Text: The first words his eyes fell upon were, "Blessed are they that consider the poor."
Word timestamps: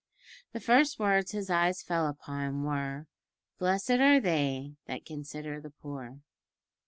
The 0.53 0.59
first 0.59 0.97
words 0.97 1.29
his 1.31 1.51
eyes 1.51 1.83
fell 1.83 2.07
upon 2.07 2.63
were, 2.63 3.05
"Blessed 3.59 3.99
are 4.01 4.19
they 4.19 4.73
that 4.87 5.05
consider 5.05 5.61
the 5.61 5.69
poor." 5.69 6.21